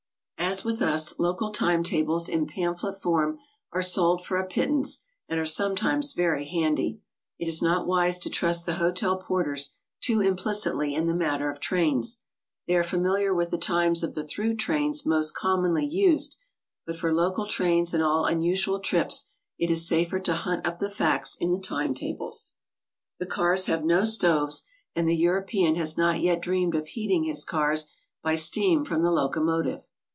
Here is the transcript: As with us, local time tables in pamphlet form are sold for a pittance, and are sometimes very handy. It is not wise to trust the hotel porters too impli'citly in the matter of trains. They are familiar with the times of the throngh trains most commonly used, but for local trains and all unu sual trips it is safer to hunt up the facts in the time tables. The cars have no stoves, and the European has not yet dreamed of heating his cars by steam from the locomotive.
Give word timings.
As 0.53 0.65
with 0.65 0.81
us, 0.81 1.17
local 1.17 1.49
time 1.51 1.81
tables 1.81 2.27
in 2.27 2.45
pamphlet 2.45 2.97
form 3.01 3.39
are 3.71 3.81
sold 3.81 4.25
for 4.25 4.37
a 4.37 4.45
pittance, 4.45 5.01
and 5.29 5.39
are 5.39 5.45
sometimes 5.45 6.11
very 6.11 6.45
handy. 6.45 6.99
It 7.39 7.47
is 7.47 7.61
not 7.61 7.87
wise 7.87 8.19
to 8.19 8.29
trust 8.29 8.65
the 8.65 8.73
hotel 8.73 9.17
porters 9.17 9.77
too 10.01 10.17
impli'citly 10.17 10.91
in 10.93 11.07
the 11.07 11.13
matter 11.15 11.49
of 11.49 11.61
trains. 11.61 12.19
They 12.67 12.75
are 12.75 12.83
familiar 12.83 13.33
with 13.33 13.49
the 13.49 13.57
times 13.57 14.03
of 14.03 14.13
the 14.13 14.25
throngh 14.25 14.57
trains 14.59 15.05
most 15.05 15.33
commonly 15.33 15.85
used, 15.85 16.35
but 16.85 16.97
for 16.97 17.13
local 17.13 17.47
trains 17.47 17.93
and 17.93 18.03
all 18.03 18.25
unu 18.25 18.57
sual 18.57 18.81
trips 18.81 19.29
it 19.57 19.69
is 19.69 19.87
safer 19.87 20.19
to 20.19 20.33
hunt 20.33 20.65
up 20.67 20.79
the 20.79 20.91
facts 20.91 21.37
in 21.39 21.53
the 21.53 21.61
time 21.61 21.93
tables. 21.93 22.55
The 23.19 23.25
cars 23.25 23.67
have 23.67 23.85
no 23.85 24.03
stoves, 24.03 24.63
and 24.97 25.07
the 25.07 25.15
European 25.15 25.75
has 25.77 25.95
not 25.95 26.19
yet 26.19 26.41
dreamed 26.41 26.75
of 26.75 26.87
heating 26.89 27.23
his 27.23 27.45
cars 27.45 27.89
by 28.21 28.35
steam 28.35 28.83
from 28.83 29.01
the 29.01 29.11
locomotive. 29.11 29.87